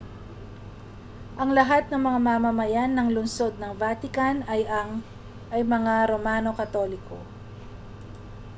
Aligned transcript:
ang 1.41 1.49
lahat 1.59 1.83
ng 1.93 2.01
mga 2.07 2.19
mamamayan 2.27 2.89
ng 2.93 3.07
lungsod 3.15 3.53
ng 3.61 3.71
vatican 3.81 4.37
ay 5.53 5.61
mga 5.73 5.95
romano 6.11 6.51
katoliko 6.59 7.17